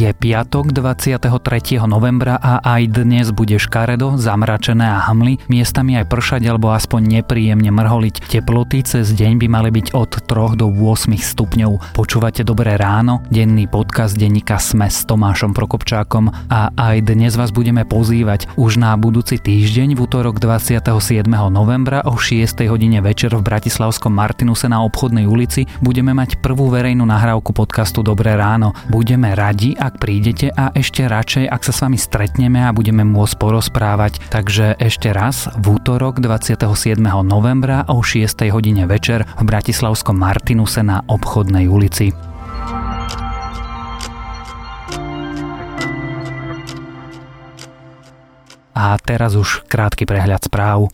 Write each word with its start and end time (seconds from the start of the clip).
Je 0.00 0.08
piatok 0.16 0.72
23. 0.72 1.28
novembra 1.84 2.40
a 2.40 2.64
aj 2.64 3.04
dnes 3.04 3.28
bude 3.36 3.60
škaredo, 3.60 4.16
zamračené 4.16 4.88
a 4.88 5.04
hmly, 5.12 5.36
miestami 5.52 6.00
aj 6.00 6.08
pršať 6.08 6.48
alebo 6.48 6.72
aspoň 6.72 7.20
nepríjemne 7.20 7.68
mrholiť. 7.68 8.32
Teploty 8.32 8.80
cez 8.80 9.12
deň 9.12 9.36
by 9.36 9.46
mali 9.52 9.68
byť 9.68 9.92
od 9.92 10.24
3 10.24 10.56
do 10.56 10.72
8 10.72 11.12
stupňov. 11.20 11.92
Počúvate 11.92 12.48
Dobré 12.48 12.80
ráno, 12.80 13.20
denný 13.28 13.68
podcast 13.68 14.16
denníka 14.16 14.56
Sme 14.56 14.88
s 14.88 15.04
Tomášom 15.04 15.52
Prokopčákom 15.52 16.32
a 16.48 16.72
aj 16.72 17.04
dnes 17.04 17.36
vás 17.36 17.52
budeme 17.52 17.84
pozývať 17.84 18.48
už 18.56 18.80
na 18.80 18.96
budúci 18.96 19.36
týždeň 19.36 19.92
v 19.92 20.00
útorok 20.00 20.40
27. 20.40 21.28
novembra 21.28 22.08
o 22.08 22.16
6. 22.16 22.56
hodine 22.72 23.04
večer 23.04 23.36
v 23.36 23.44
Bratislavskom 23.44 24.16
Martinuse 24.16 24.64
na 24.64 24.80
obchodnej 24.80 25.28
ulici 25.28 25.68
budeme 25.84 26.16
mať 26.16 26.40
prvú 26.40 26.72
verejnú 26.72 27.04
nahrávku 27.04 27.52
podcastu 27.52 28.00
Dobré 28.00 28.32
ráno. 28.32 28.72
Budeme 28.88 29.36
radi, 29.36 29.76
ak 29.76 29.89
prídete 29.98 30.52
a 30.54 30.70
ešte 30.76 31.08
radšej, 31.08 31.50
ak 31.50 31.62
sa 31.64 31.72
s 31.74 31.82
vami 31.82 31.98
stretneme 31.98 32.62
a 32.62 32.70
budeme 32.70 33.02
môcť 33.02 33.34
porozprávať. 33.40 34.22
Takže 34.30 34.78
ešte 34.78 35.10
raz 35.10 35.50
v 35.58 35.80
útorok 35.80 36.22
27. 36.22 37.00
novembra 37.26 37.88
o 37.90 38.04
6. 38.04 38.28
hodine 38.52 38.84
večer 38.84 39.26
v 39.26 39.42
Bratislavskom 39.42 40.14
Martinuse 40.14 40.84
na 40.84 41.02
obchodnej 41.08 41.66
ulici. 41.66 42.12
A 48.76 48.96
teraz 49.02 49.36
už 49.36 49.66
krátky 49.68 50.08
prehľad 50.08 50.46
správ. 50.46 50.88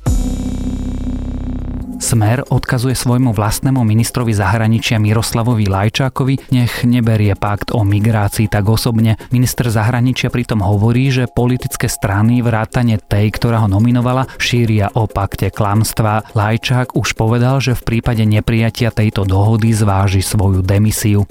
Smer 2.06 2.46
odkazuje 2.55 2.95
svojmu 2.95 3.34
vlastnému 3.34 3.83
ministrovi 3.83 4.30
zahraničia 4.30 5.02
Miroslavovi 5.02 5.66
Lajčákovi, 5.66 6.55
nech 6.55 6.87
neberie 6.87 7.34
pakt 7.34 7.74
o 7.74 7.82
migrácii 7.82 8.46
tak 8.46 8.62
osobne. 8.71 9.18
Minister 9.35 9.66
zahraničia 9.66 10.30
pritom 10.30 10.62
hovorí, 10.62 11.10
že 11.10 11.27
politické 11.27 11.90
strany 11.90 12.46
vrátane 12.46 13.02
tej, 13.02 13.34
ktorá 13.34 13.66
ho 13.66 13.66
nominovala, 13.66 14.30
šíria 14.38 14.95
o 14.95 15.10
pakte 15.10 15.51
klamstva. 15.51 16.30
Lajčák 16.30 16.95
už 16.95 17.18
povedal, 17.18 17.59
že 17.59 17.74
v 17.74 17.99
prípade 17.99 18.23
neprijatia 18.23 18.95
tejto 18.95 19.27
dohody 19.27 19.74
zváži 19.74 20.23
svoju 20.23 20.62
demisiu. 20.62 21.27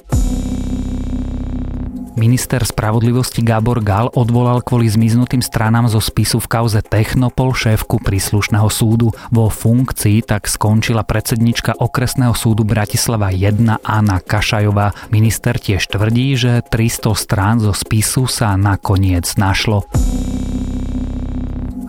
Minister 2.15 2.63
spravodlivosti 2.63 3.43
Gábor 3.43 3.83
Gal 3.83 4.07
odvolal 4.15 4.63
kvôli 4.63 4.87
zmiznutým 4.87 5.43
stranám 5.43 5.91
zo 5.91 5.99
spisu 5.99 6.39
v 6.39 6.47
kauze 6.47 6.79
Technopol 6.79 7.51
šéfku 7.51 7.99
príslušného 7.99 8.71
súdu. 8.71 9.11
Vo 9.35 9.51
funkcii 9.51 10.23
tak 10.23 10.47
skončila 10.47 11.03
predsednička 11.03 11.75
okresného 11.75 12.31
súdu 12.31 12.63
Bratislava 12.63 13.35
1 13.35 13.83
Anna 13.83 14.23
Kašajová. 14.23 14.95
Minister 15.11 15.59
tiež 15.59 15.91
tvrdí, 15.91 16.39
že 16.39 16.63
300 16.63 17.11
strán 17.19 17.59
zo 17.59 17.75
spisu 17.75 18.31
sa 18.31 18.55
nakoniec 18.55 19.27
našlo. 19.35 19.83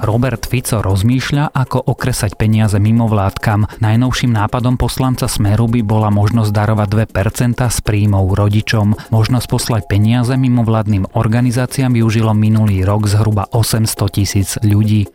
Robert 0.03 0.45
Fico 0.45 0.85
rozmýšľa, 0.85 1.57
ako 1.57 1.81
okresať 1.89 2.37
peniaze 2.37 2.77
mimovládkam. 2.77 3.81
Najnovším 3.81 4.37
nápadom 4.37 4.77
poslanca 4.77 5.25
Smeru 5.25 5.67
by 5.67 5.81
bola 5.81 6.13
možnosť 6.13 6.53
darovať 6.53 7.09
2% 7.13 7.65
z 7.65 7.79
príjmov 7.81 8.37
rodičom. 8.37 9.11
Možnosť 9.11 9.47
poslať 9.49 9.83
peniaze 9.89 10.37
mimovládnym 10.37 11.17
organizáciám 11.17 11.97
využilo 11.97 12.37
minulý 12.37 12.85
rok 12.85 13.09
zhruba 13.09 13.49
800 13.49 14.17
tisíc 14.17 14.61
ľudí. 14.61 15.09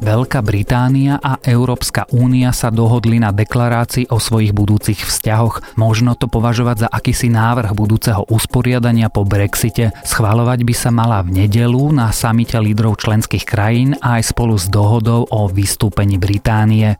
Veľká 0.00 0.40
Británia 0.40 1.20
a 1.20 1.36
Európska 1.44 2.08
únia 2.08 2.56
sa 2.56 2.72
dohodli 2.72 3.20
na 3.20 3.36
deklarácii 3.36 4.08
o 4.08 4.16
svojich 4.16 4.56
budúcich 4.56 4.96
vzťahoch. 4.96 5.76
Možno 5.76 6.16
to 6.16 6.24
považovať 6.24 6.76
za 6.84 6.88
akýsi 6.88 7.28
návrh 7.28 7.76
budúceho 7.76 8.24
usporiadania 8.32 9.12
po 9.12 9.28
Brexite. 9.28 9.92
Schváľovať 10.00 10.64
by 10.64 10.74
sa 10.74 10.88
mala 10.88 11.20
v 11.20 11.44
nedelu 11.44 11.92
na 11.92 12.08
samite 12.16 12.56
lídrov 12.56 12.96
členských 12.96 13.44
krajín 13.44 13.92
aj 14.00 14.32
spolu 14.32 14.56
s 14.56 14.72
dohodou 14.72 15.28
o 15.28 15.46
vystúpení 15.52 16.16
Británie. 16.16 16.96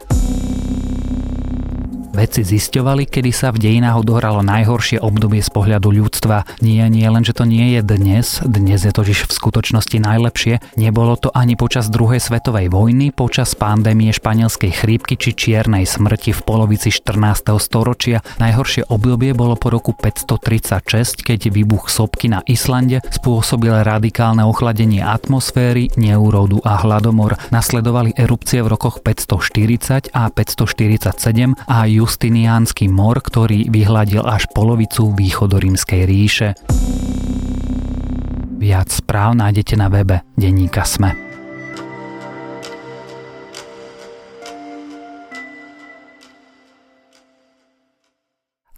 Vedci 2.21 2.45
zisťovali, 2.45 3.09
kedy 3.09 3.33
sa 3.33 3.49
v 3.49 3.65
dejinách 3.65 4.05
odohralo 4.05 4.45
najhoršie 4.45 5.01
obdobie 5.01 5.41
z 5.41 5.49
pohľadu 5.57 5.89
ľudstva. 5.89 6.45
Nie, 6.61 6.85
nie 6.93 7.09
len, 7.09 7.25
že 7.25 7.33
to 7.33 7.49
nie 7.49 7.73
je 7.73 7.81
dnes, 7.81 8.45
dnes 8.45 8.77
je 8.85 8.93
totiž 8.93 9.25
v 9.25 9.33
skutočnosti 9.33 9.97
najlepšie, 9.97 10.61
nebolo 10.77 11.17
to 11.17 11.33
ani 11.33 11.57
počas 11.57 11.89
druhej 11.89 12.21
svetovej 12.21 12.69
vojny, 12.69 13.09
počas 13.09 13.57
pandémie 13.57 14.13
španielskej 14.13 14.69
chrípky 14.69 15.17
či 15.17 15.33
čiernej 15.33 15.89
smrti 15.89 16.37
v 16.37 16.45
polovici 16.45 16.93
14. 16.93 17.57
storočia. 17.57 18.21
Najhoršie 18.37 18.93
obdobie 18.93 19.33
bolo 19.33 19.57
po 19.57 19.73
roku 19.73 19.97
536, 19.97 21.25
keď 21.25 21.49
výbuch 21.49 21.89
sopky 21.89 22.29
na 22.29 22.45
Islande 22.45 23.01
spôsobil 23.09 23.73
radikálne 23.81 24.45
ochladenie 24.45 25.01
atmosféry, 25.01 25.89
neurodu 25.97 26.61
a 26.69 26.85
hladomor. 26.85 27.41
Nasledovali 27.49 28.13
erupcie 28.13 28.61
v 28.61 28.77
rokoch 28.77 29.01
540 29.01 30.13
a 30.13 30.29
547 30.29 31.57
a 31.65 31.89
Justiniánsky 32.11 32.91
mor, 32.91 33.23
ktorý 33.23 33.71
vyhľadil 33.71 34.27
až 34.27 34.51
polovicu 34.51 35.15
východorímskej 35.15 36.01
ríše. 36.11 36.59
Viac 38.59 38.91
správ 38.91 39.39
nájdete 39.39 39.79
na 39.79 39.87
webe 39.87 40.27
Denníka 40.35 40.83
Sme. 40.83 41.30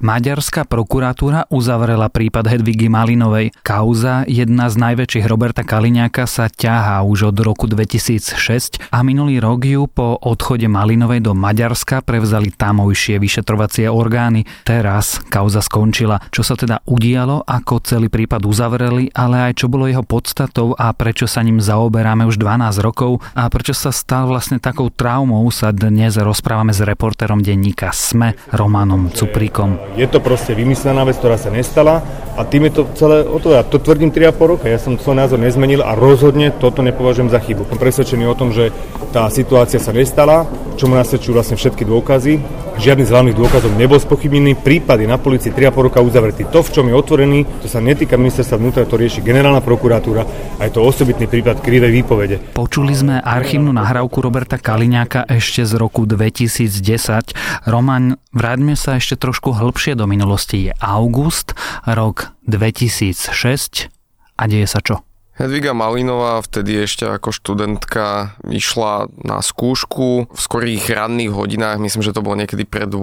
Maďarská 0.02 0.66
prokuratúra 0.66 1.46
uzavrela 1.46 2.10
prípad 2.10 2.50
Hedvigy 2.50 2.90
Malinovej. 2.90 3.54
Kauza, 3.62 4.26
jedna 4.26 4.66
z 4.66 4.74
najväčších 4.82 5.30
Roberta 5.30 5.62
Kaliňáka, 5.62 6.26
sa 6.26 6.50
ťahá 6.50 7.06
už 7.06 7.30
od 7.30 7.38
roku 7.38 7.70
2006 7.70 8.82
a 8.90 8.98
minulý 9.06 9.38
rok 9.38 9.62
ju 9.62 9.86
po 9.86 10.18
odchode 10.18 10.66
Malinovej 10.66 11.22
do 11.22 11.38
Maďarska 11.38 12.02
prevzali 12.02 12.50
tamojšie 12.50 13.22
vyšetrovacie 13.22 13.86
orgány. 13.86 14.42
Teraz 14.66 15.22
kauza 15.30 15.62
skončila. 15.62 16.18
Čo 16.34 16.42
sa 16.42 16.58
teda 16.58 16.82
udialo, 16.82 17.46
ako 17.46 17.78
celý 17.86 18.10
prípad 18.10 18.42
uzavreli, 18.42 19.06
ale 19.14 19.54
aj 19.54 19.62
čo 19.62 19.70
bolo 19.70 19.86
jeho 19.86 20.02
podstatou 20.02 20.74
a 20.74 20.90
prečo 20.98 21.30
sa 21.30 21.46
ním 21.46 21.62
zaoberáme 21.62 22.26
už 22.26 22.42
12 22.42 22.74
rokov 22.82 23.22
a 23.38 23.46
prečo 23.46 23.70
sa 23.70 23.94
stal 23.94 24.26
vlastne 24.26 24.58
takou 24.58 24.90
traumou, 24.90 25.46
sa 25.54 25.70
dnes 25.70 26.18
rozprávame 26.18 26.74
s 26.74 26.82
reportérom 26.82 27.38
denníka 27.38 27.94
SME 27.94 28.34
Romanom 28.50 29.14
Cuprikom. 29.14 29.91
Je 29.92 30.06
to 30.08 30.24
proste 30.24 30.56
vymyslená 30.56 31.04
vec, 31.04 31.20
ktorá 31.20 31.36
sa 31.36 31.52
nestala 31.52 32.00
a 32.32 32.48
tým 32.48 32.68
je 32.68 32.72
to 32.80 32.82
celé 32.96 33.28
o 33.28 33.36
to. 33.36 33.52
Ja 33.52 33.60
to 33.60 33.76
tvrdím 33.76 34.08
3,5 34.08 34.52
roka, 34.56 34.64
ja 34.64 34.80
som 34.80 34.96
svoj 34.96 35.20
názor 35.20 35.36
nezmenil 35.36 35.84
a 35.84 35.92
rozhodne 35.92 36.48
toto 36.48 36.80
nepovažujem 36.80 37.28
za 37.28 37.36
chybu. 37.36 37.68
Som 37.68 37.76
presvedčený 37.76 38.24
o 38.24 38.38
tom, 38.38 38.56
že 38.56 38.72
tá 39.12 39.28
situácia 39.28 39.76
sa 39.76 39.92
nestala, 39.92 40.48
čomu 40.78 40.96
nasvedčujú 40.96 41.32
vlastne 41.36 41.56
všetky 41.60 41.84
dôkazy. 41.84 42.40
Žiadny 42.72 43.04
z 43.04 43.12
hlavných 43.12 43.36
dôkazov 43.36 43.76
nebol 43.76 44.00
spochybnený, 44.00 44.56
prípady 44.64 45.04
na 45.04 45.20
policii 45.20 45.52
3,5 45.52 45.86
roka 45.92 46.00
uzavretý. 46.00 46.48
To, 46.48 46.64
v 46.64 46.72
čom 46.72 46.88
je 46.88 46.94
otvorený, 46.96 47.44
to 47.60 47.68
sa 47.68 47.84
netýka 47.84 48.16
ministerstva 48.16 48.56
vnútra, 48.56 48.88
to 48.88 48.96
rieši 48.96 49.20
generálna 49.20 49.60
prokuratúra 49.60 50.24
a 50.56 50.62
je 50.64 50.72
to 50.72 50.80
osobitný 50.80 51.28
prípad 51.28 51.60
krivej 51.60 51.92
výpovede. 52.02 52.36
Počuli 52.56 52.96
sme 52.96 53.20
archívnu 53.20 53.70
nahrávku 53.76 54.24
Roberta 54.24 54.56
Kaliňáka 54.56 55.28
ešte 55.28 55.68
z 55.68 55.76
roku 55.76 56.08
2010. 56.08 57.68
Roman, 57.68 58.16
vráťme 58.32 58.72
sa 58.72 58.96
ešte 58.96 59.20
trošku 59.20 59.52
hĺbšie 59.52 59.92
do 59.92 60.08
minulosti. 60.08 60.70
Je 60.70 60.72
august, 60.80 61.52
rok 61.84 62.32
2006 62.48 63.92
a 64.40 64.42
deje 64.48 64.66
sa 64.66 64.80
čo? 64.80 65.04
Hedviga 65.42 65.74
Malinová 65.74 66.38
vtedy 66.38 66.86
ešte 66.86 67.02
ako 67.02 67.34
študentka 67.34 68.38
išla 68.46 69.10
na 69.26 69.42
skúšku. 69.42 70.30
V 70.30 70.38
skorých 70.38 70.94
ranných 70.94 71.34
hodinách, 71.34 71.82
myslím, 71.82 72.06
že 72.06 72.14
to 72.14 72.22
bolo 72.22 72.38
niekedy 72.38 72.62
pred 72.62 72.86
8 72.86 73.02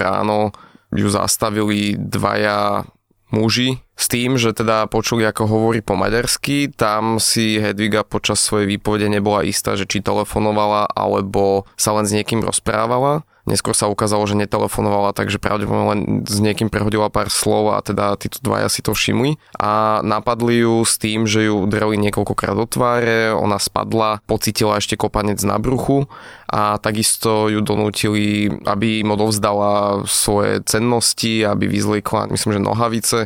ráno, 0.00 0.56
ju 0.96 1.12
zastavili 1.12 1.92
dvaja 1.92 2.88
muži 3.28 3.84
s 4.00 4.08
tým, 4.08 4.40
že 4.40 4.56
teda 4.56 4.88
počuli, 4.88 5.28
ako 5.28 5.44
hovorí 5.44 5.84
po 5.84 5.92
maďarsky. 5.92 6.72
Tam 6.72 7.20
si 7.20 7.60
Hedviga 7.60 8.00
počas 8.00 8.40
svojej 8.40 8.64
výpovede 8.64 9.12
nebola 9.12 9.44
istá, 9.44 9.76
že 9.76 9.84
či 9.84 10.00
telefonovala 10.00 10.88
alebo 10.88 11.68
sa 11.76 11.92
len 11.92 12.08
s 12.08 12.16
niekým 12.16 12.40
rozprávala. 12.40 13.28
Neskôr 13.44 13.76
sa 13.76 13.92
ukázalo, 13.92 14.24
že 14.24 14.40
netelefonovala, 14.40 15.12
takže 15.12 15.36
pravdepodobne 15.36 15.86
len 15.92 16.00
s 16.24 16.40
niekým 16.40 16.72
prehodila 16.72 17.12
pár 17.12 17.28
slov 17.28 17.76
a 17.76 17.84
teda 17.84 18.16
títo 18.16 18.40
dvaja 18.40 18.72
si 18.72 18.80
to 18.80 18.96
všimli. 18.96 19.36
A 19.60 20.00
napadli 20.00 20.64
ju 20.64 20.80
s 20.80 20.96
tým, 20.96 21.28
že 21.28 21.52
ju 21.52 21.68
udreli 21.68 22.00
niekoľkokrát 22.08 22.56
do 22.56 22.64
tváre, 22.64 23.36
ona 23.36 23.60
spadla, 23.60 24.24
pocitila 24.24 24.80
ešte 24.80 24.96
kopanec 24.96 25.36
na 25.44 25.60
bruchu 25.60 26.08
a 26.48 26.80
takisto 26.80 27.52
ju 27.52 27.60
donútili, 27.60 28.48
aby 28.64 29.04
im 29.04 29.12
odovzdala 29.12 30.02
svoje 30.08 30.64
cennosti, 30.64 31.44
aby 31.44 31.68
vyzliekla, 31.68 32.32
myslím, 32.32 32.56
že 32.56 32.60
nohavice 32.64 33.20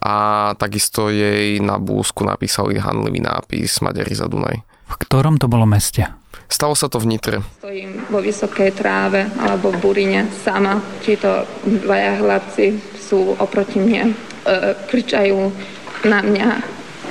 a 0.00 0.16
takisto 0.56 1.12
jej 1.12 1.60
na 1.60 1.76
búsku 1.76 2.24
napísali 2.24 2.80
handlivý 2.80 3.20
nápis 3.20 3.84
Maďari 3.84 4.16
za 4.16 4.32
Dunaj. 4.32 4.64
V 4.88 4.94
ktorom 4.96 5.36
to 5.36 5.44
bolo 5.52 5.68
meste? 5.68 6.08
Stalo 6.48 6.72
sa 6.72 6.88
to 6.88 6.96
v 6.96 7.12
Nitre. 7.12 7.44
Stojím 7.60 8.08
vo 8.08 8.24
vysokej 8.24 8.72
tráve 8.72 9.28
alebo 9.36 9.68
v 9.68 9.80
burine 9.84 10.32
sama. 10.32 10.80
Títo 11.04 11.44
dvaja 11.62 12.16
chlapci 12.18 12.80
sú 12.96 13.36
oproti 13.36 13.78
mne. 13.78 14.16
kričajú 14.88 15.52
na 16.08 16.24
mňa. 16.24 16.48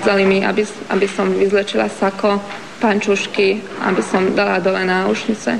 Chceli 0.01 0.23
mi, 0.25 0.39
aby, 0.45 0.63
aby 0.93 1.07
som 1.09 1.29
vyzlečila 1.33 1.89
sako, 1.89 2.41
pančušky, 2.77 3.61
aby 3.81 4.01
som 4.05 4.33
dala 4.37 4.61
dole 4.61 4.85
náušnice. 4.85 5.57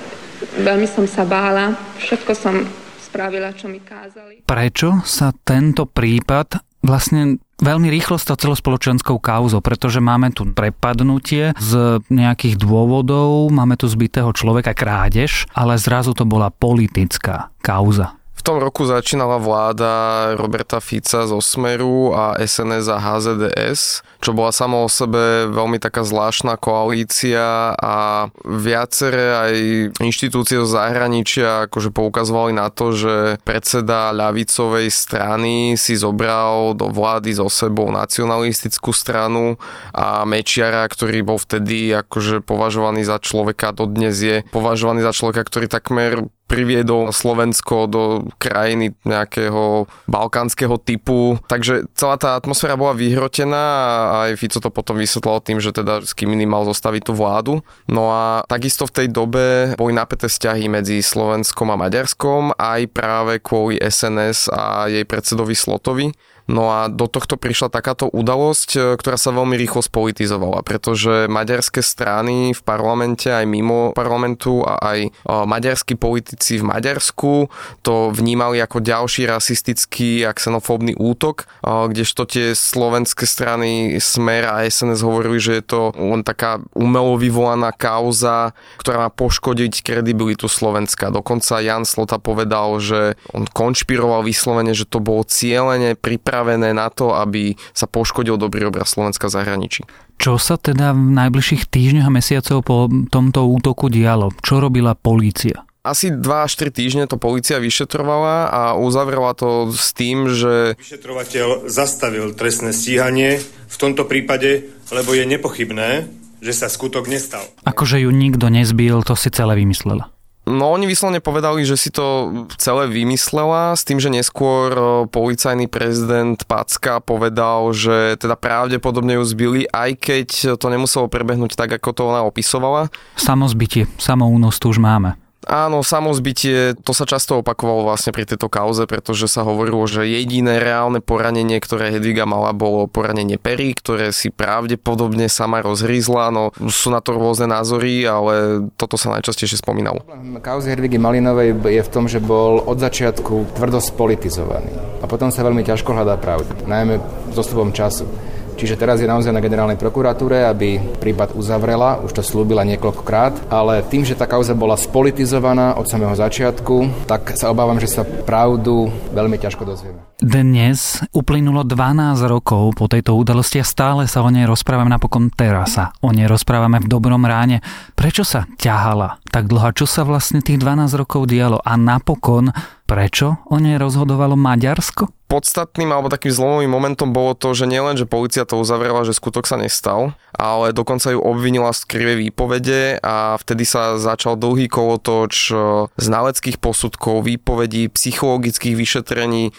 Veľmi 0.62 0.85
som 0.85 1.09
sa 1.09 1.25
bála, 1.25 1.74
všetko 1.97 2.31
som 2.38 2.62
spravila, 3.01 3.50
čo 3.57 3.65
mi 3.65 3.81
kázali. 3.81 4.45
Prečo 4.45 5.01
sa 5.01 5.33
tento 5.33 5.89
prípad 5.89 6.62
vlastne 6.85 7.41
veľmi 7.62 7.88
rýchlo 7.94 8.18
stal 8.18 8.38
celospoločenskou 8.38 9.21
kauzou, 9.21 9.62
pretože 9.62 10.01
máme 10.01 10.33
tu 10.33 10.50
prepadnutie 10.50 11.54
z 11.57 12.01
nejakých 12.09 12.57
dôvodov, 12.59 13.50
máme 13.54 13.77
tu 13.77 13.86
zbytého 13.89 14.30
človeka, 14.33 14.74
krádež, 14.74 15.50
ale 15.54 15.77
zrazu 15.77 16.13
to 16.18 16.25
bola 16.25 16.50
politická 16.50 17.54
kauza 17.62 18.16
tom 18.47 18.63
roku 18.63 18.88
začínala 18.88 19.44
vláda 19.44 19.91
Roberta 20.39 20.79
Fica 20.79 21.27
zo 21.27 21.44
Smeru 21.44 22.15
a 22.15 22.39
SNS 22.39 22.88
a 22.88 22.95
HZDS, 22.95 24.07
čo 24.23 24.31
bola 24.31 24.55
samo 24.55 24.88
o 24.88 24.89
sebe 24.89 25.51
veľmi 25.51 25.83
taká 25.83 26.07
zvláštna 26.07 26.55
koalícia 26.55 27.75
a 27.75 28.31
viaceré 28.47 29.25
aj 29.35 29.53
inštitúcie 29.99 30.63
zo 30.63 30.79
zahraničia 30.79 31.67
akože 31.67 31.91
poukazovali 31.91 32.55
na 32.55 32.71
to, 32.71 32.95
že 32.95 33.15
predseda 33.44 34.15
ľavicovej 34.15 34.95
strany 34.95 35.75
si 35.75 36.00
zobral 36.00 36.71
do 36.71 36.88
vlády 36.88 37.35
so 37.35 37.51
sebou 37.51 37.91
nacionalistickú 37.91 38.95
stranu 38.95 39.59
a 39.91 40.23
Mečiara, 40.23 40.88
ktorý 40.88 41.19
bol 41.19 41.35
vtedy 41.35 41.91
akože 42.00 42.47
považovaný 42.47 43.03
za 43.03 43.19
človeka, 43.19 43.75
dodnes 43.75 44.15
je 44.15 44.47
považovaný 44.55 45.03
za 45.03 45.11
človeka, 45.11 45.43
ktorý 45.43 45.67
takmer 45.67 46.31
priviedol 46.47 47.11
Slovensko 47.11 47.91
do 47.91 48.03
krajiny 48.39 48.95
nejakého 49.03 49.85
balkánskeho 50.07 50.79
typu. 50.79 51.38
Takže 51.45 51.91
celá 51.94 52.15
tá 52.15 52.39
atmosféra 52.39 52.79
bola 52.79 52.95
vyhrotená 52.95 53.65
a 54.09 54.15
aj 54.31 54.39
Fico 54.39 54.63
to 54.63 54.71
potom 54.71 54.95
vysvetlal 54.95 55.44
tým, 55.44 55.59
že 55.59 55.75
teda 55.75 56.01
s 56.01 56.15
kým 56.15 56.33
mal 56.47 56.63
zostaviť 56.63 57.01
tú 57.03 57.13
vládu. 57.13 57.59
No 57.91 58.09
a 58.09 58.47
takisto 58.47 58.88
v 58.88 58.95
tej 59.03 59.07
dobe 59.11 59.75
boli 59.75 59.91
napäté 59.91 60.31
vzťahy 60.31 60.71
medzi 60.71 61.03
Slovenskom 61.03 61.67
a 61.69 61.79
Maďarskom 61.79 62.55
aj 62.55 62.81
práve 62.95 63.43
kvôli 63.43 63.75
SNS 63.77 64.47
a 64.50 64.88
jej 64.88 65.03
predsedovi 65.03 65.53
Slotovi. 65.53 66.07
No 66.47 66.71
a 66.71 66.88
do 66.88 67.11
tohto 67.11 67.35
prišla 67.35 67.67
takáto 67.67 68.07
udalosť, 68.07 68.69
e, 68.75 68.79
ktorá 68.95 69.19
sa 69.19 69.35
veľmi 69.35 69.59
rýchlo 69.59 69.83
spolitizovala, 69.83 70.63
pretože 70.63 71.27
maďarské 71.27 71.83
strany 71.83 72.55
v 72.55 72.61
parlamente 72.63 73.27
aj 73.27 73.44
mimo 73.44 73.91
parlamentu 73.91 74.63
a 74.63 74.79
aj 74.79 74.99
e, 75.03 75.09
maďarskí 75.27 75.99
politici 75.99 76.63
v 76.63 76.67
Maďarsku 76.71 77.51
to 77.83 78.15
vnímali 78.15 78.63
ako 78.63 78.79
ďalší 78.79 79.27
rasistický 79.27 80.23
a 80.23 80.31
xenofóbny 80.31 80.95
útok, 80.95 81.51
e, 81.61 81.91
kdežto 81.91 82.23
tie 82.23 82.55
slovenské 82.55 83.27
strany 83.27 84.00
Smer 84.00 84.47
a 84.47 84.63
SNS 84.63 85.03
hovorili, 85.03 85.43
že 85.43 85.59
je 85.59 85.63
to 85.67 85.81
len 86.00 86.23
taká 86.23 86.63
umelo 86.71 87.19
vyvolaná 87.19 87.75
kauza, 87.75 88.55
ktorá 88.79 89.03
má 89.03 89.11
poškodiť 89.11 89.83
kredibilitu 89.83 90.47
Slovenska. 90.47 91.11
Dokonca 91.11 91.59
Jan 91.59 91.83
Slota 91.83 92.23
povedal, 92.23 92.79
že 92.79 93.19
on 93.35 93.43
konšpiroval 93.43 94.23
vyslovene, 94.23 94.71
že 94.71 94.88
to 94.88 95.03
bolo 95.03 95.27
cieľene 95.27 96.00
pripravené 96.00 96.37
pripravené 96.38 96.69
na 96.78 96.94
to, 96.94 97.18
aby 97.18 97.57
sa 97.74 97.89
poškodil 97.89 98.38
dobrý 98.38 98.69
obraz 98.69 98.94
Slovenska 98.94 99.25
v 99.25 99.42
zahraničí. 99.42 99.81
Čo 100.22 100.38
sa 100.38 100.62
teda 100.62 100.94
v 100.94 101.18
najbližších 101.18 101.66
týždňoch 101.66 102.06
a 102.06 102.13
mesiacoch 102.13 102.62
po 102.62 102.86
tomto 103.10 103.50
útoku 103.50 103.89
dialo? 103.89 104.30
Čo 104.45 104.62
robila 104.62 104.94
polícia? 104.94 105.66
asi 105.88 106.12
2 106.12 106.19
až 106.19 106.60
3 106.60 106.84
týždne 106.84 107.07
to 107.07 107.16
policia 107.16 107.63
vyšetrovala 107.63 108.51
a 108.51 108.62
uzavrela 108.75 109.31
to 109.31 109.72
s 109.72 109.95
tým, 109.95 110.28
že... 110.28 110.75
Vyšetrovateľ 110.75 111.72
zastavil 111.72 112.36
trestné 112.36 112.75
stíhanie 112.75 113.39
v 113.72 113.75
tomto 113.80 114.04
prípade, 114.04 114.68
lebo 114.92 115.16
je 115.16 115.24
nepochybné, 115.24 116.12
že 116.44 116.51
sa 116.51 116.68
skutok 116.68 117.07
nestal. 117.07 117.39
Akože 117.63 118.04
ju 118.04 118.12
nikto 118.12 118.51
nezbil, 118.51 119.00
to 119.07 119.16
si 119.16 119.31
celé 119.31 119.56
vymyslela. 119.56 120.12
No 120.47 120.71
oni 120.71 120.88
vyslovne 120.88 121.19
povedali, 121.19 121.67
že 121.67 121.75
si 121.75 121.91
to 121.91 122.31
celé 122.55 122.88
vymyslela 122.88 123.75
s 123.75 123.83
tým, 123.83 123.99
že 123.99 124.07
neskôr 124.07 124.71
policajný 125.11 125.67
prezident 125.67 126.39
Packa 126.47 127.03
povedal, 127.03 127.75
že 127.75 128.15
teda 128.15 128.39
pravdepodobne 128.39 129.19
ju 129.19 129.23
zbili, 129.27 129.67
aj 129.67 129.99
keď 129.99 130.27
to 130.55 130.67
nemuselo 130.71 131.11
prebehnúť 131.11 131.59
tak, 131.59 131.75
ako 131.75 131.89
to 131.91 132.01
ona 132.07 132.23
opisovala. 132.23 132.88
Samozbytie, 133.19 133.91
samoúnos 133.99 134.55
tu 134.55 134.71
už 134.71 134.79
máme. 134.79 135.26
Áno, 135.45 135.86
samozbytie, 135.86 136.74
to 136.81 136.92
sa 136.98 137.06
často 137.06 137.39
opakovalo 137.39 137.86
vlastne 137.86 138.10
pri 138.10 138.25
tejto 138.25 138.50
kauze, 138.50 138.89
pretože 138.89 139.30
sa 139.30 139.45
hovorilo, 139.45 139.86
že 139.86 140.10
jediné 140.10 140.57
reálne 140.57 140.98
poranenie, 140.98 141.62
ktoré 141.62 141.94
Hedviga 141.94 142.25
mala, 142.25 142.57
bolo 142.57 142.89
poranenie 142.89 143.38
pery, 143.38 143.78
ktoré 143.78 144.10
si 144.10 144.34
pravdepodobne 144.34 145.30
sama 145.30 145.62
rozhrízla. 145.62 146.34
No 146.34 146.50
sú 146.68 146.89
na 146.89 147.00
to 147.00 147.16
rôzne 147.16 147.48
názory, 147.48 148.04
ale 148.04 148.66
toto 148.75 148.98
sa 148.98 149.13
najčastejšie 149.13 149.62
spomínalo. 149.62 150.01
Kauzy 150.42 150.74
Hedvigy 150.74 150.98
Malinovej 150.98 151.54
je 151.54 151.81
v 151.86 151.89
tom, 151.94 152.10
že 152.10 152.18
bol 152.18 152.60
od 152.66 152.81
začiatku 152.81 153.54
tvrdo 153.54 153.78
spolitizovaný. 153.78 154.74
A 155.00 155.06
potom 155.06 155.30
sa 155.30 155.45
veľmi 155.45 155.62
ťažko 155.62 155.94
hľadá 155.94 156.18
pravda, 156.18 156.50
najmä 156.66 156.98
s 157.31 157.36
dostupom 157.38 157.69
času. 157.72 158.10
Čiže 158.57 158.74
teraz 158.74 158.98
je 158.98 159.06
naozaj 159.06 159.30
na 159.30 159.38
generálnej 159.38 159.77
prokuratúre, 159.77 160.42
aby 160.50 160.81
prípad 160.98 161.38
uzavrela, 161.38 162.01
už 162.01 162.09
to 162.18 162.25
slúbila 162.25 162.65
niekoľkokrát, 162.65 163.54
ale 163.54 163.86
tým, 163.86 164.01
že 164.01 164.18
tá 164.18 164.25
kauza 164.25 164.57
bola 164.57 164.74
spolitizovaná 164.74 165.77
od 165.77 165.86
samého 165.86 166.18
začiatku, 166.18 167.06
tak 167.06 167.38
sa 167.38 167.54
obávam, 167.54 167.77
že 167.77 167.86
sa 167.86 168.01
pravdu 168.01 168.89
veľmi 169.13 169.38
ťažko 169.38 169.62
dozvieme. 169.62 170.01
Dnes 170.18 171.06
uplynulo 171.13 171.62
12 171.62 172.18
rokov 172.25 172.74
po 172.74 172.89
tejto 172.89 173.13
udalosti 173.13 173.62
a 173.62 173.65
stále 173.69 174.09
sa 174.09 174.25
o 174.25 174.33
nej 174.33 174.50
rozprávame 174.50 174.89
napokon 174.89 175.30
teraz 175.30 175.77
sa 175.77 175.94
o 176.01 176.10
nej 176.10 176.25
rozprávame 176.25 176.81
v 176.81 176.89
dobrom 176.89 177.21
ráne. 177.21 177.62
Prečo 177.94 178.25
sa 178.25 178.50
ťahala 178.57 179.21
tak 179.30 179.45
dlho? 179.45 179.69
Čo 179.77 179.86
sa 179.86 180.01
vlastne 180.01 180.42
tých 180.42 180.57
12 180.57 180.98
rokov 180.98 181.30
dialo? 181.30 181.62
A 181.62 181.77
napokon 181.77 182.50
prečo 182.88 183.44
o 183.51 183.60
nej 183.60 183.75
rozhodovalo 183.75 184.39
Maďarsko? 184.39 185.12
podstatným 185.28 185.92
alebo 185.92 186.07
takým 186.07 186.31
zlomovým 186.31 186.72
momentom 186.72 187.12
bolo 187.12 187.36
to, 187.36 187.51
že 187.51 187.68
nielen, 187.68 188.00
že 188.00 188.07
policia 188.07 188.48
to 188.48 188.63
uzavrela, 188.63 189.04
že 189.04 189.12
skutok 189.12 189.44
sa 189.44 189.60
nestal, 189.60 190.16
ale 190.31 190.72
dokonca 190.72 191.12
ju 191.12 191.19
obvinila 191.19 191.75
z 191.75 191.84
krivé 191.84 192.16
výpovede 192.16 193.04
a 193.04 193.36
vtedy 193.36 193.68
sa 193.68 194.00
začal 194.00 194.39
dlhý 194.39 194.72
kolotoč 194.72 195.51
znaleckých 196.00 196.63
posudkov, 196.63 197.28
výpovedí, 197.28 197.92
psychologických 197.92 198.75
vyšetrení, 198.80 199.51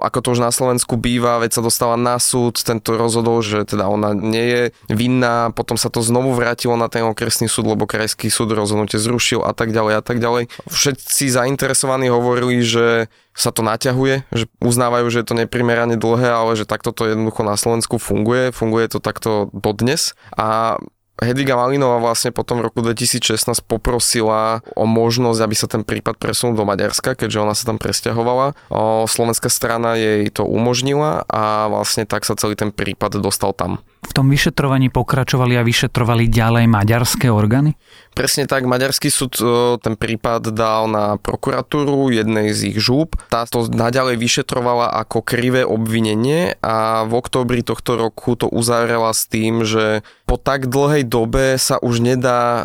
ako 0.00 0.18
to 0.24 0.28
už 0.32 0.40
na 0.40 0.48
Slovensku 0.48 0.96
býva, 0.96 1.36
veď 1.44 1.60
sa 1.60 1.62
dostala 1.62 2.00
na 2.00 2.16
súd, 2.16 2.56
tento 2.56 2.96
rozhodol, 2.96 3.44
že 3.44 3.68
teda 3.68 3.92
ona 3.92 4.16
nie 4.16 4.46
je 4.48 4.62
vinná, 4.88 5.52
potom 5.52 5.76
sa 5.76 5.92
to 5.92 6.00
znovu 6.00 6.32
vrátilo 6.32 6.80
na 6.80 6.88
ten 6.88 7.04
okresný 7.04 7.44
súd, 7.44 7.68
lebo 7.68 7.84
krajský 7.84 8.32
súd 8.32 8.56
rozhodnutie 8.56 8.96
zrušil 8.96 9.44
a 9.44 9.52
tak 9.52 9.76
ďalej 9.76 10.00
a 10.00 10.02
tak 10.02 10.16
ďalej. 10.16 10.48
Všetci 10.64 11.28
zainteresovaní 11.28 12.08
hovorili, 12.08 12.64
že 12.70 12.86
sa 13.34 13.50
to 13.50 13.66
naťahuje, 13.66 14.30
že 14.30 14.46
uznávajú, 14.62 15.10
že 15.10 15.20
je 15.20 15.26
to 15.26 15.34
neprimerane 15.34 15.98
dlhé, 15.98 16.30
ale 16.30 16.54
že 16.54 16.70
takto 16.70 16.94
to 16.94 17.10
jednoducho 17.10 17.42
na 17.42 17.58
Slovensku 17.58 17.98
funguje, 17.98 18.54
funguje 18.54 18.86
to 18.86 19.02
takto 19.02 19.50
dodnes 19.50 20.14
a 20.38 20.78
Hedviga 21.20 21.52
Malinová 21.52 22.00
vlastne 22.00 22.32
potom 22.32 22.64
v 22.64 22.72
roku 22.72 22.80
2016 22.80 23.44
poprosila 23.68 24.64
o 24.72 24.88
možnosť, 24.88 25.40
aby 25.44 25.54
sa 25.54 25.68
ten 25.68 25.84
prípad 25.84 26.16
presunul 26.16 26.56
do 26.56 26.64
Maďarska, 26.64 27.12
keďže 27.12 27.44
ona 27.44 27.52
sa 27.52 27.68
tam 27.68 27.76
presťahovala. 27.76 28.56
O, 28.72 29.04
slovenská 29.04 29.52
strana 29.52 30.00
jej 30.00 30.32
to 30.32 30.48
umožnila 30.48 31.28
a 31.28 31.68
vlastne 31.68 32.08
tak 32.08 32.24
sa 32.24 32.32
celý 32.40 32.56
ten 32.56 32.72
prípad 32.72 33.20
dostal 33.20 33.52
tam. 33.52 33.84
V 34.00 34.16
tom 34.16 34.32
vyšetrovaní 34.32 34.88
pokračovali 34.88 35.60
a 35.60 35.62
vyšetrovali 35.62 36.32
ďalej 36.32 36.64
maďarské 36.72 37.28
orgány? 37.28 37.76
Presne 38.10 38.50
tak, 38.50 38.66
maďarský 38.66 39.06
súd 39.06 39.38
e, 39.38 39.78
ten 39.78 39.94
prípad 39.94 40.50
dal 40.50 40.90
na 40.90 41.14
prokuratúru 41.14 42.10
jednej 42.10 42.50
z 42.50 42.74
ich 42.74 42.78
žúb. 42.82 43.14
Táto 43.30 43.70
naďalej 43.70 44.18
vyšetrovala 44.18 44.90
ako 45.06 45.22
krivé 45.22 45.62
obvinenie 45.62 46.58
a 46.58 47.06
v 47.06 47.12
októbri 47.14 47.62
tohto 47.62 47.94
roku 47.94 48.34
to 48.34 48.50
uzavrela 48.50 49.14
s 49.14 49.30
tým, 49.30 49.62
že 49.62 50.02
po 50.26 50.36
tak 50.42 50.66
dlhej 50.66 51.06
dobe 51.06 51.54
sa 51.54 51.78
už 51.78 52.02
nedá 52.02 52.42
e, 52.42 52.62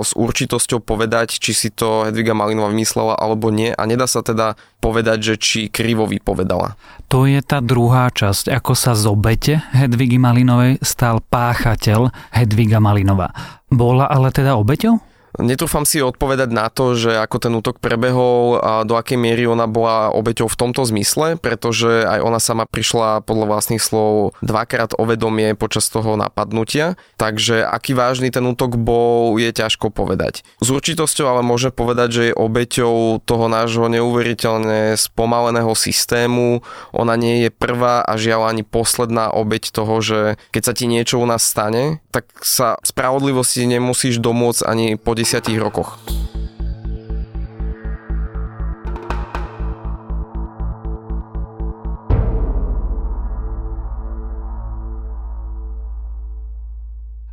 s 0.00 0.16
určitosťou 0.16 0.80
povedať, 0.80 1.36
či 1.44 1.52
si 1.52 1.68
to 1.68 2.08
Hedviga 2.08 2.32
Malinová 2.32 2.72
vymyslela 2.72 3.20
alebo 3.20 3.52
nie 3.52 3.76
a 3.76 3.82
nedá 3.84 4.08
sa 4.08 4.24
teda 4.24 4.56
povedať, 4.78 5.18
že 5.32 5.34
či 5.40 5.60
krivo 5.72 6.06
vypovedala. 6.06 6.76
To 7.10 7.24
je 7.26 7.38
tá 7.42 7.62
druhá 7.62 8.10
časť, 8.10 8.50
ako 8.50 8.72
sa 8.74 8.98
z 8.98 9.06
obete 9.06 9.54
Hedvigy 9.74 10.18
Malinovej 10.18 10.82
stal 10.82 11.22
páchateľ 11.22 12.10
Hedviga 12.34 12.82
Malinová. 12.82 13.30
Bola 13.70 14.10
ale 14.10 14.34
teda 14.34 14.58
obeťou? 14.58 15.15
Netrúfam 15.36 15.84
si 15.84 16.00
odpovedať 16.00 16.48
na 16.48 16.72
to, 16.72 16.96
že 16.96 17.12
ako 17.20 17.36
ten 17.36 17.52
útok 17.52 17.76
prebehol 17.76 18.56
a 18.56 18.72
do 18.88 18.96
akej 18.96 19.20
miery 19.20 19.44
ona 19.44 19.68
bola 19.68 20.08
obeťou 20.08 20.48
v 20.48 20.56
tomto 20.56 20.88
zmysle, 20.88 21.36
pretože 21.36 22.08
aj 22.08 22.24
ona 22.24 22.40
sama 22.40 22.64
prišla 22.64 23.20
podľa 23.20 23.46
vlastných 23.52 23.82
slov 23.82 24.32
dvakrát 24.40 24.96
o 24.96 25.04
vedomie 25.04 25.52
počas 25.52 25.92
toho 25.92 26.16
napadnutia, 26.16 26.96
takže 27.20 27.60
aký 27.68 27.92
vážny 27.92 28.32
ten 28.32 28.48
útok 28.48 28.80
bol, 28.80 29.36
je 29.36 29.52
ťažko 29.52 29.92
povedať. 29.92 30.40
S 30.64 30.72
určitosťou 30.72 31.28
ale 31.28 31.44
môže 31.44 31.68
povedať, 31.68 32.08
že 32.08 32.22
je 32.32 32.38
obeťou 32.38 33.20
toho 33.20 33.46
nášho 33.52 33.92
neuveriteľne 33.92 34.96
spomaleného 34.96 35.76
systému. 35.76 36.64
Ona 36.96 37.12
nie 37.20 37.44
je 37.44 37.50
prvá 37.52 38.00
a 38.00 38.16
žiaľ 38.16 38.48
ani 38.48 38.64
posledná 38.64 39.28
obeť 39.28 39.68
toho, 39.76 40.00
že 40.00 40.40
keď 40.56 40.62
sa 40.64 40.72
ti 40.72 40.88
niečo 40.88 41.20
u 41.20 41.26
nás 41.28 41.44
stane, 41.44 42.00
tak 42.08 42.32
sa 42.40 42.80
spravodlivosti 42.80 43.68
nemusíš 43.68 44.16
domôcť 44.16 44.64
ani 44.64 44.96
po 44.96 45.12
10 45.12 45.25
rokoch. 45.58 45.98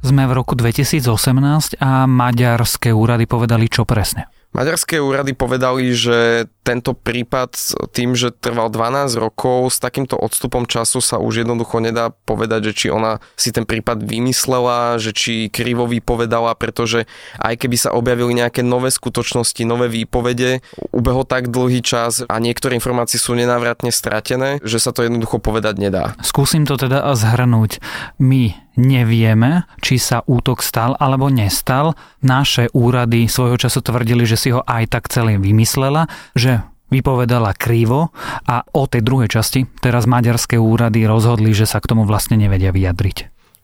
Sme 0.04 0.26
v 0.26 0.34
roku 0.34 0.58
2018 0.58 1.78
a 1.78 2.10
maďarské 2.10 2.90
úrady 2.90 3.30
povedali 3.30 3.70
čo 3.70 3.86
presne. 3.86 4.26
Maďarské 4.54 4.98
úrady 4.98 5.34
povedali, 5.34 5.94
že 5.94 6.50
tento 6.64 6.96
prípad 6.96 7.54
tým, 7.92 8.16
že 8.16 8.32
trval 8.32 8.72
12 8.72 9.20
rokov, 9.20 9.76
s 9.76 9.78
takýmto 9.84 10.16
odstupom 10.16 10.64
času 10.64 11.04
sa 11.04 11.20
už 11.20 11.44
jednoducho 11.44 11.84
nedá 11.84 12.10
povedať, 12.10 12.72
že 12.72 12.74
či 12.74 12.88
ona 12.88 13.20
si 13.36 13.52
ten 13.52 13.68
prípad 13.68 14.00
vymyslela, 14.00 14.98
že 14.98 15.12
či 15.12 15.52
krivo 15.52 15.84
vypovedala, 15.86 16.56
pretože 16.56 17.06
aj 17.44 17.60
keby 17.60 17.76
sa 17.76 17.92
objavili 17.92 18.40
nejaké 18.40 18.64
nové 18.64 18.90
skutočnosti, 18.90 19.60
nové 19.68 19.92
výpovede, 19.92 20.64
ubehol 20.96 21.28
tak 21.28 21.52
dlhý 21.52 21.84
čas 21.84 22.24
a 22.24 22.36
niektoré 22.40 22.80
informácie 22.80 23.20
sú 23.20 23.36
nenávratne 23.36 23.92
stratené, 23.92 24.64
že 24.64 24.80
sa 24.80 24.96
to 24.96 25.04
jednoducho 25.04 25.44
povedať 25.44 25.76
nedá. 25.78 26.16
Skúsim 26.24 26.64
to 26.64 26.80
teda 26.80 27.04
zhrnúť. 27.12 27.84
My 28.24 28.56
nevieme, 28.76 29.70
či 29.82 30.02
sa 30.02 30.26
útok 30.26 30.66
stal 30.66 30.98
alebo 30.98 31.30
nestal. 31.30 31.94
Naše 32.26 32.74
úrady 32.74 33.30
svojho 33.30 33.58
času 33.58 33.86
tvrdili, 33.86 34.26
že 34.26 34.38
si 34.38 34.50
ho 34.50 34.66
aj 34.66 34.90
tak 34.90 35.10
celý 35.10 35.38
vymyslela, 35.38 36.10
že 36.34 36.53
vypovedala 36.92 37.56
krivo 37.56 38.12
a 38.48 38.66
o 38.76 38.84
tej 38.88 39.02
druhej 39.06 39.30
časti 39.32 39.68
teraz 39.80 40.10
maďarské 40.10 40.60
úrady 40.60 41.06
rozhodli, 41.08 41.56
že 41.56 41.70
sa 41.70 41.80
k 41.80 41.90
tomu 41.90 42.04
vlastne 42.04 42.36
nevedia 42.36 42.74
vyjadriť. 42.74 43.18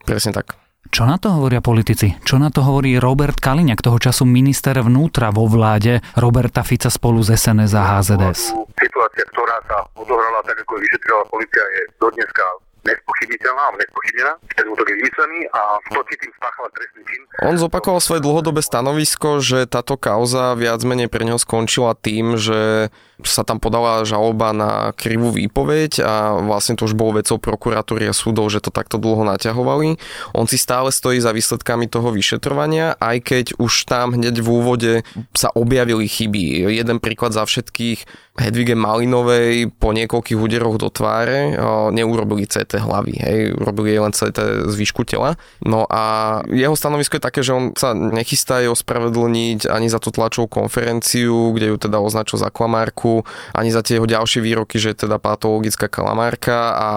Presne 0.06 0.32
tak. 0.34 0.60
Čo 0.90 1.06
na 1.06 1.22
to 1.22 1.30
hovoria 1.30 1.62
politici? 1.62 2.18
Čo 2.26 2.42
na 2.42 2.50
to 2.50 2.66
hovorí 2.66 2.98
Robert 2.98 3.38
Kaliňák, 3.38 3.84
toho 3.84 4.02
času 4.02 4.26
minister 4.26 4.74
vnútra 4.82 5.30
vo 5.30 5.46
vláde 5.46 6.02
Roberta 6.18 6.66
Fica 6.66 6.90
spolu 6.90 7.22
z 7.22 7.38
SNS 7.38 7.72
a 7.78 7.84
HZDS? 8.00 8.42
Situácia, 8.74 9.26
ktorá 9.30 9.60
sa 9.70 9.86
odohrala 9.94 10.42
tak, 10.50 10.58
ako 10.66 10.82
vyšetrila 10.82 11.24
policia, 11.30 11.62
je 11.78 11.82
dodneska 12.02 12.42
nespochybniteľná 12.84 13.64
nespochybnená. 13.80 14.34
Ten 14.56 14.66
útok 14.70 14.88
je 14.88 14.96
vymyslený 15.00 15.40
a 15.56 15.62
proti 15.90 16.16
tým 16.20 16.32
spáchala 16.36 16.70
trestný 16.76 17.02
čin. 17.08 17.22
On 17.48 17.56
zopakoval 17.56 18.00
svoje 18.04 18.22
dlhodobé 18.24 18.62
stanovisko, 18.64 19.40
že 19.40 19.66
táto 19.70 19.96
kauza 19.96 20.56
viac 20.60 20.84
menej 20.84 21.08
pre 21.08 21.24
neho 21.24 21.40
skončila 21.40 21.96
tým, 21.96 22.36
že 22.36 22.92
sa 23.24 23.44
tam 23.44 23.60
podala 23.60 24.08
žaloba 24.08 24.56
na 24.56 24.72
krivú 24.96 25.36
výpoveď 25.36 26.00
a 26.00 26.40
vlastne 26.40 26.80
to 26.80 26.88
už 26.88 26.96
bolo 26.96 27.20
vecou 27.20 27.36
prokuratúry 27.36 28.08
a 28.08 28.16
súdov, 28.16 28.48
že 28.48 28.64
to 28.64 28.72
takto 28.72 28.96
dlho 28.96 29.28
naťahovali. 29.28 30.00
On 30.32 30.48
si 30.48 30.56
stále 30.56 30.92
stojí 30.92 31.20
za 31.20 31.36
výsledkami 31.36 31.92
toho 31.92 32.16
vyšetrovania, 32.16 32.96
aj 32.96 33.18
keď 33.24 33.46
už 33.60 33.88
tam 33.88 34.16
hneď 34.16 34.40
v 34.40 34.48
úvode 34.48 34.94
sa 35.36 35.52
objavili 35.52 36.08
chyby. 36.08 36.72
Jeden 36.72 37.04
príklad 37.04 37.36
za 37.36 37.44
všetkých, 37.44 38.08
Hedvige 38.40 38.72
Malinovej 38.72 39.68
po 39.76 39.92
niekoľkých 39.92 40.40
úderoch 40.40 40.80
do 40.80 40.88
tváre 40.88 41.60
neurobili 41.92 42.48
CT 42.48 42.80
hlavy, 42.80 43.14
hej, 43.20 43.40
urobili 43.60 43.92
jej 43.92 44.00
len 44.00 44.16
CT 44.16 44.72
zvyšku 44.72 45.04
tela. 45.04 45.36
No 45.60 45.84
a 45.92 46.40
jeho 46.48 46.72
stanovisko 46.72 47.20
je 47.20 47.28
také, 47.28 47.44
že 47.44 47.52
on 47.52 47.76
sa 47.76 47.92
nechystá 47.92 48.64
jej 48.64 48.72
ospravedlniť 48.72 49.68
ani 49.68 49.92
za 49.92 50.00
tú 50.00 50.16
tlačovú 50.16 50.48
konferenciu, 50.48 51.52
kde 51.52 51.76
ju 51.76 51.78
teda 51.78 52.00
označil 52.00 52.40
za 52.40 52.48
klamárku, 52.48 53.28
ani 53.52 53.76
za 53.76 53.84
tie 53.84 54.00
jeho 54.00 54.08
ďalšie 54.08 54.40
výroky, 54.40 54.80
že 54.80 54.96
je 54.96 55.04
teda 55.04 55.20
patologická 55.20 55.92
kalamárka 55.92 56.58
a 56.80 56.90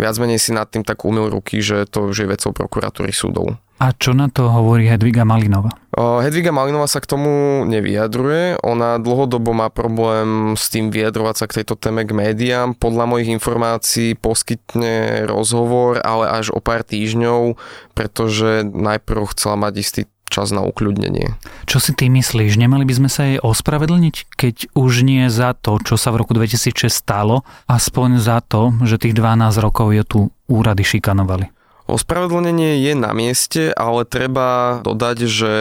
viac 0.00 0.16
menej 0.16 0.40
si 0.40 0.56
nad 0.56 0.64
tým 0.64 0.80
tak 0.80 1.04
umil 1.04 1.28
ruky, 1.28 1.60
že 1.60 1.84
to 1.84 2.08
už 2.08 2.24
je 2.24 2.32
vecou 2.32 2.56
prokuratúry 2.56 3.12
súdov. 3.12 3.60
A 3.80 3.96
čo 3.96 4.12
na 4.12 4.28
to 4.28 4.52
hovorí 4.52 4.84
Hedviga 4.84 5.24
Malinova? 5.24 5.72
Hedviga 5.96 6.52
Malinova 6.52 6.84
sa 6.84 7.00
k 7.00 7.08
tomu 7.08 7.64
nevyjadruje. 7.64 8.60
Ona 8.60 9.00
dlhodobo 9.00 9.56
má 9.56 9.72
problém 9.72 10.52
s 10.52 10.68
tým 10.68 10.92
vyjadrovať 10.92 11.34
sa 11.40 11.44
k 11.48 11.56
tejto 11.60 11.80
téme 11.80 12.04
k 12.04 12.12
médiám. 12.12 12.76
Podľa 12.76 13.08
mojich 13.08 13.32
informácií 13.32 14.20
poskytne 14.20 15.24
rozhovor, 15.24 15.96
ale 16.04 16.28
až 16.28 16.52
o 16.52 16.60
pár 16.60 16.84
týždňov, 16.84 17.56
pretože 17.96 18.68
najprv 18.68 19.32
chcela 19.32 19.56
mať 19.56 19.74
istý 19.80 20.02
čas 20.30 20.52
na 20.54 20.62
ukľudnenie. 20.62 21.34
Čo 21.66 21.82
si 21.82 21.90
ty 21.90 22.06
myslíš? 22.06 22.54
Nemali 22.54 22.86
by 22.86 22.94
sme 23.00 23.10
sa 23.10 23.26
jej 23.26 23.42
ospravedlniť, 23.42 24.30
keď 24.38 24.76
už 24.78 25.02
nie 25.02 25.26
za 25.26 25.58
to, 25.58 25.80
čo 25.82 25.98
sa 25.98 26.14
v 26.14 26.22
roku 26.22 26.36
2006 26.36 26.86
stalo, 26.86 27.42
aspoň 27.66 28.22
za 28.22 28.38
to, 28.44 28.76
že 28.86 29.00
tých 29.02 29.16
12 29.18 29.56
rokov 29.58 29.90
je 29.90 30.04
tu 30.06 30.20
úrady 30.46 30.86
šikanovali? 30.86 31.50
Ospravedlnenie 31.90 32.86
je 32.86 32.94
na 32.94 33.10
mieste, 33.10 33.74
ale 33.74 34.06
treba 34.06 34.78
dodať, 34.86 35.26
že 35.26 35.54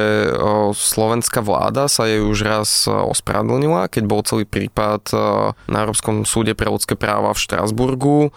slovenská 0.77 1.41
vláda 1.41 1.89
sa 1.89 2.05
jej 2.05 2.21
už 2.21 2.37
raz 2.45 2.85
ospravedlnila, 2.85 3.89
keď 3.89 4.03
bol 4.05 4.21
celý 4.21 4.45
prípad 4.45 5.09
na 5.65 5.77
Európskom 5.81 6.29
súde 6.29 6.53
pre 6.53 6.69
ľudské 6.69 6.93
práva 6.93 7.33
v 7.33 7.41
Štrasburgu, 7.41 8.29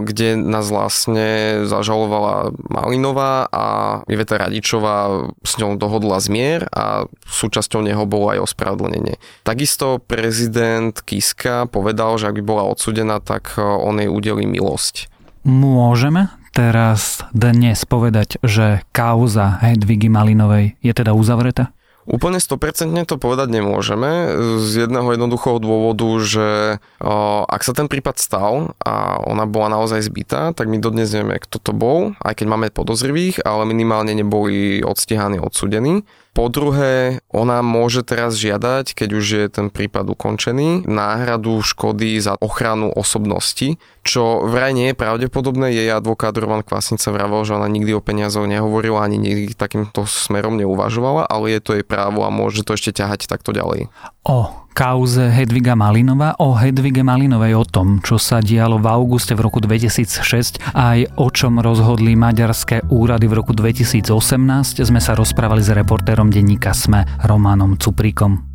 kde 0.00 0.40
nás 0.40 0.72
vlastne 0.72 1.60
zažalovala 1.68 2.56
Malinová 2.64 3.44
a 3.52 3.66
Iveta 4.08 4.40
Radičová 4.40 5.28
s 5.44 5.60
ňou 5.60 5.76
dohodla 5.76 6.24
zmier 6.24 6.64
a 6.72 7.04
súčasťou 7.28 7.84
neho 7.84 8.08
bolo 8.08 8.32
aj 8.32 8.48
ospravedlnenie. 8.48 9.20
Takisto 9.44 10.00
prezident 10.00 10.96
Kiska 10.96 11.68
povedal, 11.68 12.16
že 12.16 12.32
ak 12.32 12.40
by 12.40 12.44
bola 12.48 12.64
odsudená, 12.72 13.20
tak 13.20 13.60
on 13.60 14.00
jej 14.00 14.08
udeli 14.08 14.48
milosť. 14.48 15.12
Môžeme 15.44 16.32
teraz 16.54 17.26
dnes 17.34 17.82
povedať, 17.82 18.38
že 18.46 18.86
kauza 18.94 19.58
Hedvigy 19.58 20.06
Malinovej 20.06 20.78
je 20.78 20.92
teda 20.94 21.10
uzavretá? 21.10 21.74
Úplne 22.04 22.36
100% 22.36 23.08
to 23.08 23.16
povedať 23.16 23.48
nemôžeme 23.48 24.28
z 24.60 24.86
jedného 24.86 25.16
jednoduchého 25.16 25.56
dôvodu, 25.56 26.04
že 26.20 26.76
o, 27.00 27.48
ak 27.48 27.64
sa 27.64 27.72
ten 27.72 27.88
prípad 27.88 28.20
stal 28.20 28.76
a 28.84 29.24
ona 29.24 29.48
bola 29.48 29.72
naozaj 29.72 30.04
zbytá, 30.04 30.52
tak 30.52 30.68
my 30.68 30.76
dodnes 30.84 31.08
nevieme, 31.16 31.40
kto 31.40 31.56
to 31.56 31.72
bol, 31.72 32.12
aj 32.20 32.36
keď 32.36 32.46
máme 32.52 32.68
podozrivých, 32.68 33.40
ale 33.48 33.64
minimálne 33.64 34.12
neboli 34.12 34.84
odstíhaní, 34.84 35.40
odsudení. 35.40 36.04
Po 36.34 36.50
druhé, 36.50 37.22
ona 37.30 37.62
môže 37.62 38.02
teraz 38.02 38.34
žiadať, 38.34 38.98
keď 38.98 39.08
už 39.14 39.24
je 39.24 39.44
ten 39.46 39.70
prípad 39.70 40.02
ukončený, 40.18 40.82
náhradu 40.82 41.62
škody 41.62 42.18
za 42.18 42.34
ochranu 42.42 42.90
osobnosti, 42.90 43.78
čo 44.02 44.42
vraj 44.42 44.74
nie 44.74 44.90
je 44.90 44.98
pravdepodobné. 44.98 45.70
Jej 45.70 45.94
advokát 45.94 46.34
Roman 46.34 46.66
Kvasnica 46.66 47.14
vravel, 47.14 47.46
že 47.46 47.54
ona 47.54 47.70
nikdy 47.70 47.94
o 47.94 48.02
peniazoch 48.02 48.50
nehovorila, 48.50 49.06
ani 49.06 49.22
nikdy 49.22 49.54
takýmto 49.54 50.10
smerom 50.10 50.58
neuvažovala, 50.58 51.30
ale 51.30 51.54
je 51.54 51.60
to 51.62 51.70
jej 51.78 51.86
právo 51.86 52.26
a 52.26 52.34
môže 52.34 52.66
to 52.66 52.74
ešte 52.74 52.98
ťahať 52.98 53.30
takto 53.30 53.54
ďalej. 53.54 53.86
O 54.26 54.63
kauze 54.74 55.30
Hedviga 55.30 55.78
Malinova, 55.78 56.34
o 56.42 56.58
Hedvige 56.58 57.06
Malinovej, 57.06 57.54
o 57.54 57.64
tom, 57.64 58.02
čo 58.02 58.18
sa 58.18 58.42
dialo 58.42 58.82
v 58.82 58.90
auguste 58.90 59.38
v 59.38 59.46
roku 59.46 59.62
2006, 59.62 60.58
aj 60.74 61.14
o 61.14 61.30
čom 61.30 61.62
rozhodli 61.62 62.18
maďarské 62.18 62.90
úrady 62.90 63.30
v 63.30 63.38
roku 63.38 63.54
2018, 63.54 64.82
sme 64.82 64.98
sa 64.98 65.14
rozprávali 65.14 65.62
s 65.62 65.70
reportérom 65.70 66.26
denníka 66.26 66.74
SME 66.74 67.06
Romanom 67.22 67.78
Cuprikom. 67.78 68.53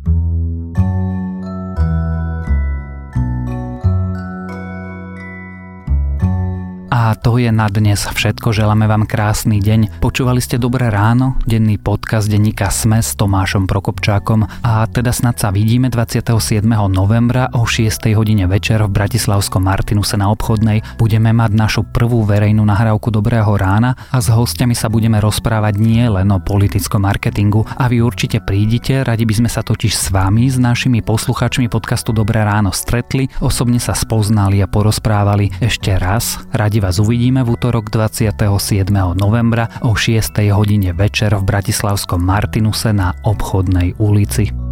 A 7.00 7.16
to 7.16 7.40
je 7.40 7.48
na 7.48 7.64
dnes 7.72 7.96
všetko. 7.96 8.52
Želáme 8.52 8.84
vám 8.84 9.08
krásny 9.08 9.56
deň. 9.64 10.04
Počúvali 10.04 10.36
ste 10.44 10.60
Dobré 10.60 10.92
ráno, 10.92 11.40
denný 11.48 11.80
podcast 11.80 12.28
denníka 12.28 12.68
Sme 12.68 13.00
s 13.00 13.16
Tomášom 13.16 13.64
Prokopčákom 13.64 14.44
a 14.60 14.84
teda 14.84 15.08
snad 15.08 15.40
sa 15.40 15.48
vidíme 15.48 15.88
27. 15.88 16.60
novembra 16.92 17.48
o 17.56 17.64
6. 17.64 18.04
hodine 18.12 18.44
večer 18.44 18.84
v 18.84 18.92
Bratislavskom 18.92 19.64
Martinuse 19.64 20.20
na 20.20 20.28
obchodnej. 20.28 20.84
Budeme 21.00 21.32
mať 21.32 21.50
našu 21.56 21.88
prvú 21.88 22.20
verejnú 22.28 22.68
nahrávku 22.68 23.08
Dobrého 23.08 23.48
rána 23.56 23.96
a 24.12 24.20
s 24.20 24.28
hostiami 24.28 24.76
sa 24.76 24.92
budeme 24.92 25.24
rozprávať 25.24 25.80
nie 25.80 26.04
len 26.04 26.28
o 26.28 26.36
politickom 26.36 27.08
marketingu 27.08 27.64
a 27.80 27.88
vy 27.88 28.04
určite 28.04 28.44
prídite, 28.44 29.08
radi 29.08 29.24
by 29.24 29.40
sme 29.40 29.48
sa 29.48 29.64
totiž 29.64 29.92
s 29.96 30.12
vami, 30.12 30.52
s 30.52 30.60
našimi 30.60 31.00
posluchačmi 31.00 31.72
podcastu 31.72 32.12
Dobré 32.12 32.44
ráno 32.44 32.76
stretli, 32.76 33.24
osobne 33.40 33.80
sa 33.80 33.96
spoznali 33.96 34.60
a 34.60 34.68
porozprávali 34.68 35.48
ešte 35.64 35.96
raz. 35.96 36.44
Radi 36.52 36.89
vás 36.89 36.89
uvidíme 36.90 37.06
uvidíme 37.06 37.46
v 37.46 37.54
útorok 37.54 37.94
27. 37.94 38.90
novembra 39.14 39.70
o 39.86 39.94
6. 39.94 40.42
hodine 40.50 40.90
večer 40.90 41.30
v 41.38 41.46
Bratislavskom 41.46 42.18
Martinuse 42.18 42.90
na 42.90 43.14
obchodnej 43.22 43.94
ulici. 44.02 44.69